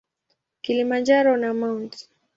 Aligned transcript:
Kilimanjaro 0.61 1.37
na 1.37 1.53
Mt. 1.53 2.09